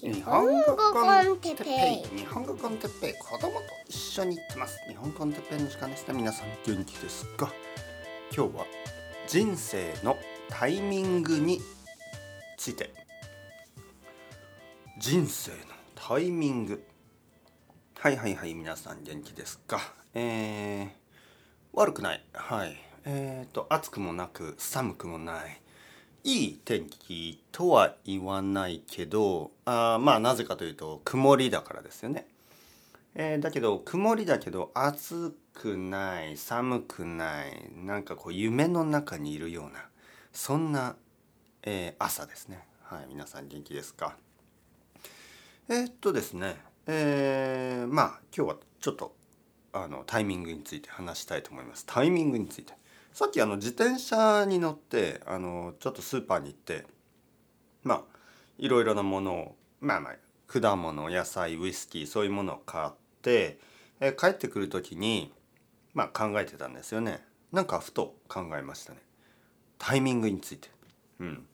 [0.00, 2.18] 日本語コンテッペイ。
[2.18, 3.14] 日本語コンテッペイ。
[3.14, 4.78] 子供と一緒に行ってます。
[4.88, 7.52] 日本コンテッペイの時間ですね皆さん元気ですか
[8.32, 8.66] 今日は
[9.26, 10.16] 人生の
[10.48, 11.60] タイミングに
[12.56, 12.94] ついて。
[15.00, 15.56] 人生の
[15.96, 16.86] タイミング。
[17.98, 19.80] はいはいはい皆さん元気ですか？
[20.14, 20.88] えー、
[21.72, 22.24] 悪くない。
[22.34, 22.76] はい。
[23.04, 25.60] えーと暑くもなく寒くもない。
[26.24, 32.26] いい天気とは言わないけどあまあなぜかというと曇りだからですよね。
[33.14, 39.88] えー、だけど曇りだけど暑くない寒くないなんかこう夢の中にいるような
[40.32, 40.96] そんな、
[41.62, 42.66] えー、朝ですね。
[42.82, 44.16] はい皆さん元気ですか？
[45.68, 49.14] えー、っとですねえー、まあ今日はちょっと
[49.72, 51.84] あのタイミングについて話したいと思います。
[51.86, 52.74] タイミングについて。
[53.12, 56.86] さっきあの自転車に乗ってあのちょっとスーパーに行って
[57.82, 58.02] まあ
[58.58, 60.14] いろいろなものをまあまあ
[60.46, 62.90] 果物野菜ウイスキーそういうものを買っ
[63.22, 63.58] て
[64.00, 65.32] え帰ってくる時に
[65.94, 67.22] まあ考えてたんですよね。
[67.52, 68.98] なんかふと考えましたね。
[69.78, 70.68] タイミングについて。
[71.20, 71.46] うん。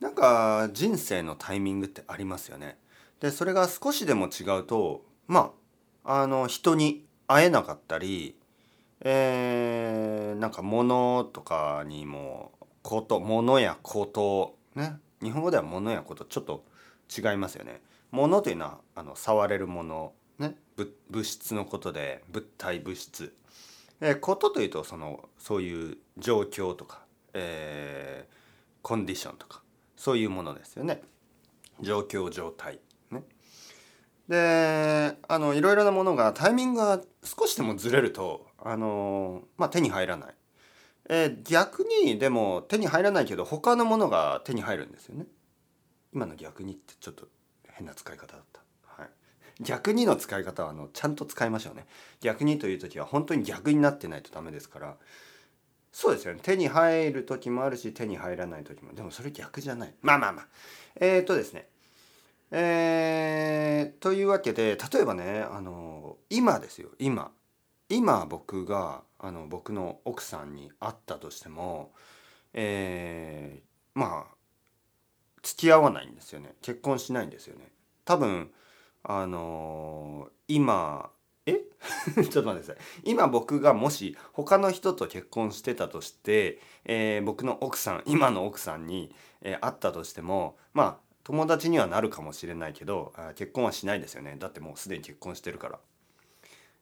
[0.00, 2.78] なんか人生のタイミングってありますよね。
[3.20, 5.52] でそれが少しでも違うとま
[6.04, 8.37] ああの人に会えなかったり
[9.00, 16.64] えー、なんか物とかにもこと物やことね日本語では物やことちょっと
[17.16, 17.80] 違いますよね。
[18.10, 20.56] 物というのはあの触れるもの、ね、
[21.10, 23.34] 物質のことで物体物質。
[24.00, 27.02] えー、ことというとそのそういう状況とか、
[27.34, 28.34] えー、
[28.82, 29.62] コンディションとか
[29.96, 31.02] そういうものですよね。
[31.80, 32.80] 状況状態。
[33.10, 33.22] ね、
[34.28, 40.34] であのいろいろなものがタイミングが少しでもずれるとあのまあ手に入らない。
[41.10, 45.26] えー、逆にでも手に入らないけど他のものが手に入るんですよね。
[46.12, 47.28] 今の逆にってちょっと
[47.68, 48.60] 変な使い方だった。
[48.84, 49.08] はい、
[49.62, 51.86] 逆にの使い方はあのちゃんと使いましょうね。
[52.20, 54.96] 逆にという時は本当に逆になってないとダメですから。
[55.90, 56.40] そうですよね。
[56.42, 58.92] 手に入る時もあるし手に入らない時も。
[58.92, 59.94] でもそれ逆じゃない。
[60.02, 60.46] まあまあまあ。
[60.96, 61.68] えー、っとですね。
[62.50, 67.30] えー、というわけで例えばねあの今ですよ今
[67.88, 71.92] 今僕があの僕の奥さんに会ったとしても、
[72.52, 74.34] えー、まあ
[75.42, 76.54] 付き合わないんですよね。
[76.62, 77.70] 結婚しないんですよね。
[78.04, 78.50] 多分
[79.02, 81.10] あのー、今
[81.46, 81.62] え？
[82.14, 82.76] ちょっと待ってください。
[83.04, 94.36] 今僕がもし他の人と結婚してたとして、えー、僕の奥さん今の奥さんに、えー、会ったとしてもまあ友達にはなるかもしれないけど結婚はしないですよね。
[94.38, 95.80] だってもうすでに結婚してるから。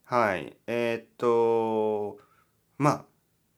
[0.08, 0.56] はい。
[0.68, 2.18] えー、っと
[2.78, 3.04] まあ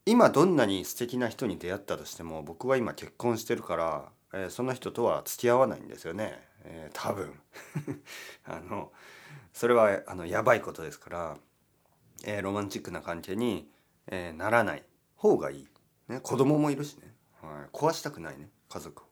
[0.07, 7.39] 今どんなに素敵な人に出会ったとしても僕は今結婚してるから、えー、その人とは付き合わないんですよね、えー、多分。
[8.49, 8.91] あの
[9.53, 11.37] それはあのやばいことですから、
[12.25, 13.71] えー、ロマンチックな関係に、
[14.07, 14.85] え、ならない
[15.17, 15.69] 方がいい、
[16.09, 19.07] ね、子供もいるしね、はい、壊したくないね家族を。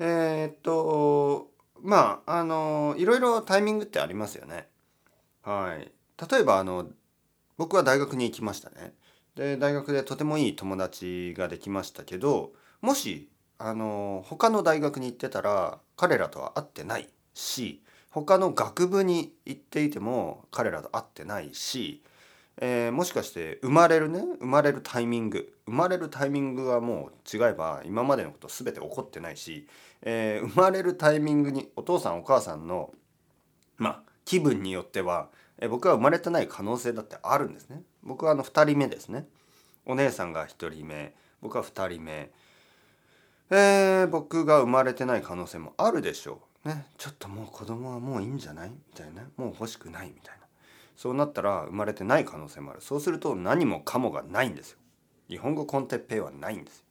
[0.00, 4.68] え、っとまああのいろいろタイミングってありますよね。
[5.42, 5.95] はい。
[6.30, 6.86] 例えばあの
[7.56, 8.94] 僕は大学に行きましたね。
[9.34, 13.28] で大学でとてもいい友達ができましたけどもし
[13.58, 22.02] あの他の大学に行ってたら彼らとは会ってないし他の学部に行っていても彼らと会ってないし、
[22.58, 29.66] えー、もしかして生まれるね生まれるタイミング生まれるタイミングはもう違えば今までのこと全て起こってないし、
[30.00, 32.92] えー、生まれるタイミングにお父さんお母さんの
[33.76, 37.82] まあ気分によってはえ僕は生まれてない可能性だってあるんですね。
[38.02, 39.26] 僕はあの2人目ですね。
[39.86, 42.30] お姉さんが1人目僕は2人目。
[43.50, 46.86] えー、僕が生まれてない可能性もあるでしょうね。
[46.98, 48.70] ちょっともう子供はもういいんじゃない？
[48.70, 49.22] みたいな。
[49.36, 50.46] もう欲しくないみたいな。
[50.96, 52.80] そうなったら生まれてない可能性もある。
[52.80, 54.78] そうすると何もかもがないんですよ。
[55.28, 56.84] 日本語コンテッペイはないんですよ。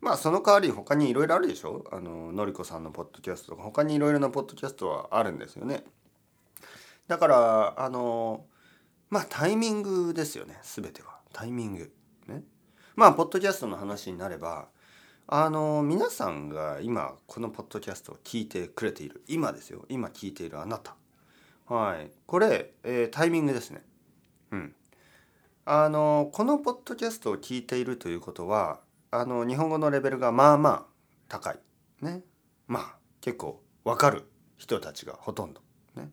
[0.00, 1.84] まあその代わり他にいろいろあるでしょ？
[1.92, 5.84] あののりこさんのポッドキャストとか他にいろいろなポッドキャストはあるんですよね。
[7.10, 8.46] だからあの
[9.08, 11.92] まあタイミングですよね全てはタイミング。
[12.28, 12.44] ね。
[12.94, 14.68] まあポッドキャストの話になれば
[15.26, 19.24] あの皆さんが今このポッドキャストを聞いてくれている。
[19.26, 19.84] 今ですよ。
[19.88, 20.94] 今聞いているあなた。
[21.66, 22.12] はい。
[22.26, 23.82] これ、えー、タイミングですね。
[24.52, 24.74] うん。
[25.64, 28.78] あのこのポッドキャストを聞いているということは
[29.10, 30.84] あの日本語のレベルがまあまあ
[31.26, 31.58] 高い。
[32.02, 32.22] ね。
[32.68, 35.60] まあ結構わかる人たちがほとんど。
[35.96, 36.10] ね。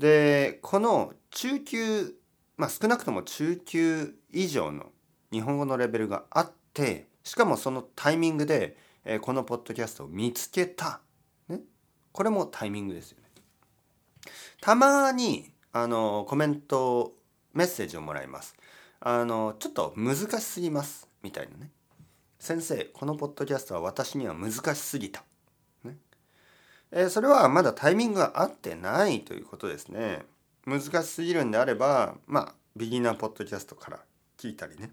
[0.00, 2.14] でこの中級
[2.56, 4.86] まあ少なくとも中級以上の
[5.30, 11.02] 日本語のレベルがあってしかもそのタイミングで、えー、このポッドキャストを見つけた。
[11.48, 11.60] ね。
[12.12, 13.28] これもタイミングですよね。
[14.62, 17.12] たまにあのコメント
[17.52, 18.56] メッセージをもらいます。
[19.00, 21.10] あのちょっと難しすぎます。
[21.22, 21.70] みたいなね。
[22.38, 25.24] 先生このポッドキャストは私には難しすぎた、
[26.92, 30.24] え、それはまだタイミングが合ってないということですね。
[30.66, 34.00] 難しすぎるんであればまあビギナーポッドキャストから
[34.38, 34.92] 聞いたりね、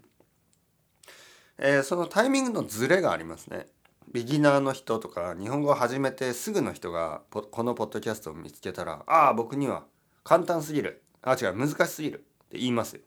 [1.58, 3.66] えー、そのタイミングのズレがありますね。
[4.10, 9.84] ビギナーの人とか日本語を始めてすぐの人がこのポッドキャストを見つけたら「ああ僕には
[10.24, 12.24] 簡単すぎる」あ違う難しすぎる。
[12.48, 13.02] って言いますよ。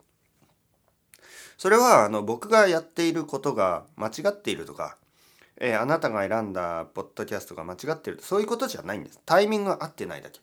[1.57, 4.97] それはあの僕がやっていることが間違っているとか、
[5.57, 9.19] えー、あなたが選んだポッドキャストが間違っているそういうことじゃないんです。
[9.25, 10.39] タイミングが合ってないだけ。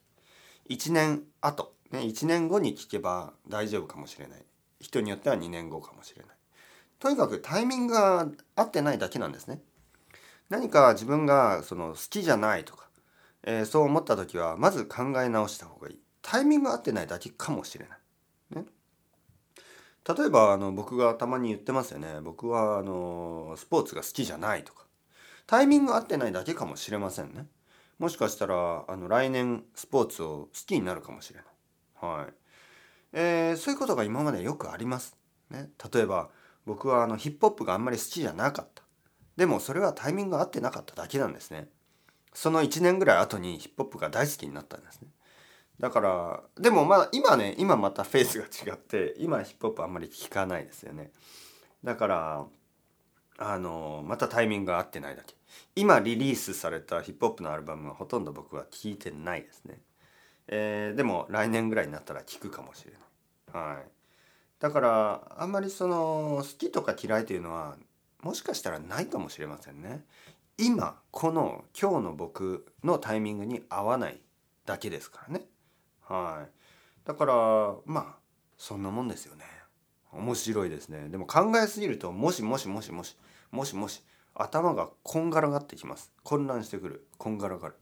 [0.69, 4.45] 1年後、ね、1年後に聞けば大丈夫かもしれない。
[4.81, 6.37] 人によっては2年後かもしれない。
[6.99, 9.61] とにかくタイミングが合ってないだけなんですね。
[10.49, 12.89] 何か自分がその好きじゃないとか、
[13.45, 17.99] えー、そう思った時はまず考え直した方がいいタイミング合ってないだけかもしれない。
[18.57, 18.67] ね、
[20.17, 24.85] 例えばあの僕がたまに言ってますよね僕はあのスポーツが好きじゃないとか
[25.49, 27.47] タイミング合ってないだけかもしれませんね。
[27.99, 31.47] もしかしたらあの来年スポーツを好きになるかもしれない。
[32.01, 32.33] はい
[33.15, 35.17] えー、そういうことが今までよくあります。
[35.49, 36.29] ね、例えば
[36.67, 38.83] 僕はあのヒップホップがあんまり好きじゃなかった。
[39.39, 41.69] でもそれはタイミングが合ってなかっただけなんですね。
[42.35, 45.09] その1年ぐらい後にヒップホップが大好きになったんですね。
[45.81, 51.11] だからでもまだ今ね今またフェースが違って今ヒップホップあんまり聞かないですよね。
[51.83, 52.47] だから
[53.39, 55.35] あのまたタイミングが合ってないだけ。
[55.77, 59.81] 今リリースされたヒップホップのアルバムはほとんど僕は聞いてないですね。
[60.49, 63.75] えー、でも来年ぐらいになったら聞くかもしれない。
[63.75, 63.87] はい。
[64.59, 67.77] だからあんまりその好きとか嫌いというのは
[68.23, 70.05] もしかしたらないかもしれませんね。
[70.59, 74.21] 今この今日の僕のタイミングに合わない
[74.67, 75.45] だけですからね。
[76.03, 77.07] はい。
[77.07, 77.35] だから
[77.87, 78.17] まあ
[78.57, 79.45] そんなもんですよね。
[80.19, 81.09] 面白いですね。
[81.09, 83.17] でも考えすぎるともしもしもしもし
[83.51, 84.03] もしもし
[84.35, 86.13] 頭がこんがらがってきます。
[86.23, 87.07] 混乱してくる。
[87.19, 87.75] こんがらがる。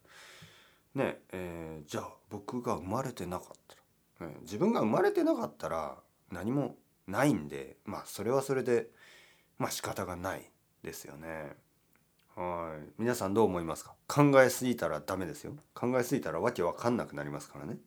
[0.95, 5.97] ねえー、じゃあ僕が生まれてなかったら、ね、自分が生まれてなかったら
[6.31, 8.89] 何もないんでまあそれはそれで
[9.59, 10.51] まあ仕方がない
[10.83, 11.57] ですよね。
[12.35, 13.95] はい皆さんどう思いますか？
[14.09, 17.79] 考えすぎたらダメですよ考えすぎたらわけわかんなくなりますからね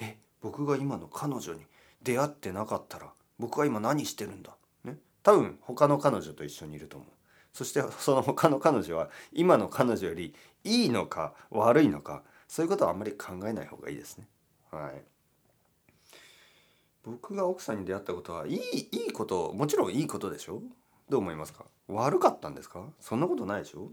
[0.00, 1.60] え僕が今の彼女に
[2.02, 4.54] 出会ってなかったら僕は今何してるんだ？
[4.84, 4.98] ね？
[5.22, 7.08] 多分他の彼女と一緒にいると思う。
[7.52, 14.28] そしてその他の彼女は今の彼女よりいいのか悪いのかそういうことはあんまり考えない方がいいですね。
[14.70, 15.02] はい。
[17.02, 18.56] 僕が奥さんに出会ったことはいい
[18.92, 20.62] いいこともちろんいいことでしょ？
[21.08, 21.64] どう思いますか？
[21.88, 22.84] 悪かったんですか？
[23.00, 23.90] そんなことないでしょ？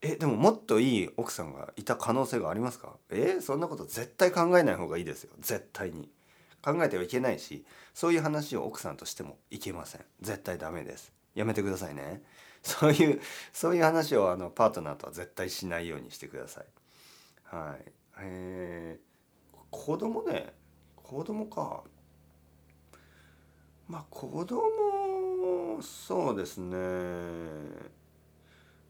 [0.00, 2.96] えでももっといい奥さんがいた可能性がありますか？
[3.10, 5.32] えそんなこと絶対考えない方がいいですよ。
[5.40, 6.08] 絶対に。
[6.66, 7.64] 考えてはいけないし
[7.94, 10.04] そういう話を奥さんとしてもいけません。
[10.20, 11.12] 絶対ダメです。
[11.36, 12.24] やめてくださいね。
[12.60, 13.20] そういう
[13.52, 16.64] そういう話をあのパートナーとは絶対しないようにしてください。
[17.44, 17.92] はい。
[18.18, 20.54] えー、子供ね
[20.96, 21.84] 子供か。
[23.86, 26.76] まあ子供そうですね。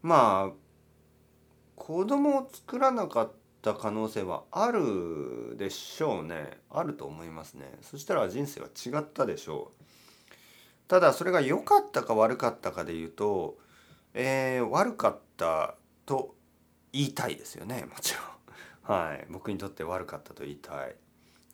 [0.01, 0.53] まあ
[1.75, 6.59] 子供を作らなかったた可能性はあるでしょうね。
[6.69, 7.77] あると思いますね。
[7.81, 9.83] そしたら人生は違ったでしょう。
[10.87, 13.57] ただそれが良かったか悪かったかで言うと、
[14.13, 16.35] えー、悪かったと
[16.93, 17.85] 言いたいですよね。
[17.85, 18.23] もちろん。
[19.07, 19.27] はい。
[19.29, 20.95] 僕にとって悪かったと言いたい。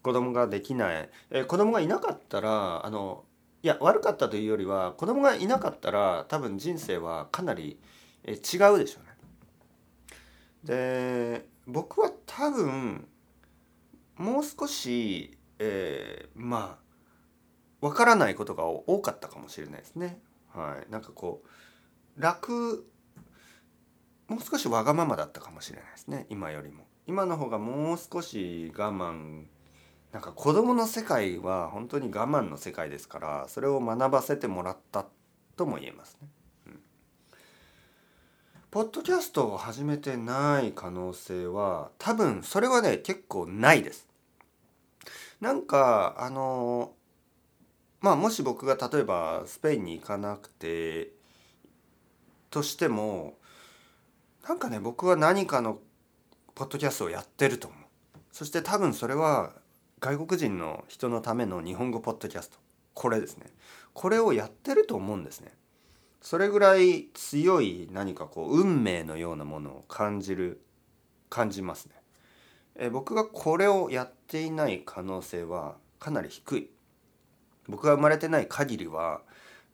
[0.04, 3.24] 子供ができない、えー、子供がいなかったらあの
[3.64, 7.80] いや悪かったというよりは子供がいなかったら多分人生はかなり
[8.26, 9.14] 違うでしょうね。
[10.66, 13.08] で僕は多分
[14.18, 16.80] もう少し、えー、ま
[17.82, 20.20] あわからないことが多かったかもしれないですね。
[20.54, 22.86] はい、なんかこう楽
[24.28, 26.86] もう少しわがままだったかもしれないですね今よりも。
[27.06, 29.46] 今の方がもう少し我慢
[30.14, 35.06] なんか子供の世界は本当に我慢の世界ですからそれを学ばせてもらった
[35.58, 36.30] とも言えますね。
[38.74, 44.08] ポッドキャストを始めてない可能性は多分それはね結構ないです。
[45.40, 46.94] なんかあの
[48.02, 51.12] まあもし僕が例えばスペインに行かなくて
[52.50, 53.36] としても
[54.50, 55.78] なんかね僕は何かの
[56.56, 57.80] ポッドキャストをやってると思う。
[58.32, 59.54] そして多分それは
[60.00, 62.58] 外国人の人のための日本語ポッドキャスト
[62.96, 63.46] これですね
[63.94, 65.52] これをやってると思うんですね
[66.24, 70.62] それぐらい強い何かこう運命のようなものを感じる
[71.30, 71.96] 感じますね。
[72.76, 76.70] え僕がこれをやっていない可能性はかなり低い。
[77.68, 79.22] 僕が生まれてない限りは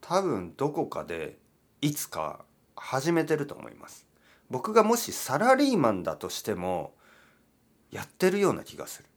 [0.01, 1.38] 多分どこかで
[1.82, 2.44] いつか
[2.75, 4.08] 始めてると思います。
[4.50, 6.96] 僕がもしサラリーマンだとしても
[7.91, 9.10] やってるような気がする。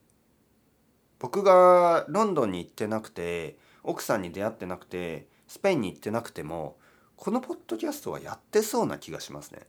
[1.18, 6.76] 僕がロンドンに行ってなくて奥さんに出会ってなくてスペインに行ってなくても
[7.22, 9.60] このポッドキャストはやってそうな気がしますね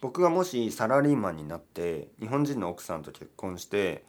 [0.00, 4.02] 僕がもしサラリーマンになって日本人の奥さんと結婚して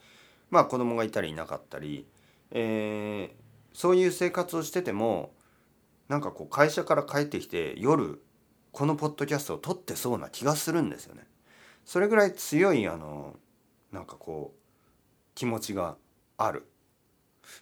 [0.49, 2.07] まあ子供がいたりいなかったり、
[2.51, 5.33] えー、そういう生活をしてても
[6.07, 8.23] なんかこう会社から帰ってきて夜
[8.71, 11.23] このポッドキャストを撮ってそうな気がするんですよね。
[11.83, 13.35] それぐらい強いあの
[13.91, 14.59] なんかこう
[15.35, 15.97] 気持ちが
[16.37, 16.65] ある。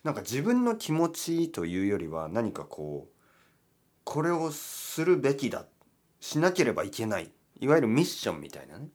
[0.04, 3.19] なんか自分の気持ちというよりは何かこう
[4.10, 5.68] これをするべきだ
[6.20, 8.88] しなければいけないいわゆるミッションみたいなね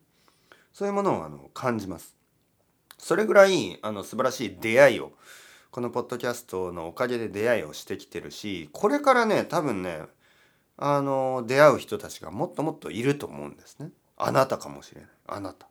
[0.73, 2.17] そういうものをあの感じます。
[2.99, 5.13] それぐらいあの素晴らしい出会いを
[5.71, 10.01] このポッドキャストのおかげで出会いをしてきてるしこれからね多分ね
[10.77, 13.91] あの出会う人たちがもっともっといると思うんですね。
[14.17, 15.69] あなたかもしれないあなた。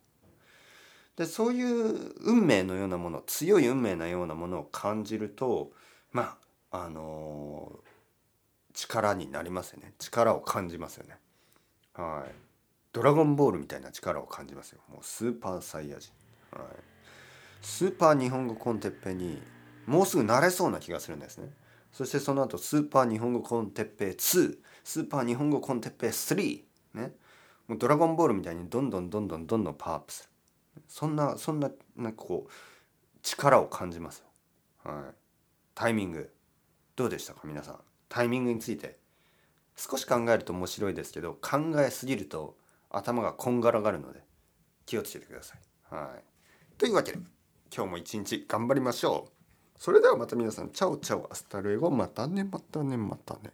[1.18, 5.74] でそういう運命のようなもの強い運命のようなものを感じると
[6.14, 6.38] ま
[6.72, 7.74] ああの
[8.74, 11.18] 力になりますよね力を感じますよね。
[11.94, 12.32] はい。
[12.92, 14.82] ドラゴンボールみたいな力を感じますよ。
[14.90, 16.12] もうスーパーサイヤ人。
[16.52, 16.66] はい。
[17.62, 19.42] スーパー日本語コンテッペに
[19.86, 21.50] もうすぐなれそうな気がするんですね。
[21.92, 26.64] そしてその後スーパー日本語コンテッペ2スーパー日本語コンテッペ3
[26.96, 27.14] ね
[27.68, 30.30] もうドラゴンボールみたいにどんどんどんどんどんどんパワーアップす
[30.76, 32.52] るそんなそんななんかこう
[33.22, 34.24] 力を感じます
[34.86, 35.14] よはい
[35.76, 36.34] タイミング
[36.96, 37.42] どうでしたか？
[37.44, 37.80] 皆さん
[38.14, 39.02] タイミングについて。
[39.76, 42.56] 少し考えると面白いですけど考えすぎると
[42.92, 44.22] 頭がこんがらがるので
[44.86, 45.96] 気をつけてください。
[45.96, 46.24] はい。
[46.78, 47.18] というわけで
[47.76, 49.32] 今日も一日頑張りましょう。
[49.80, 53.52] それではまた皆さんチャオチャオ hasta luego またねまたねまたね。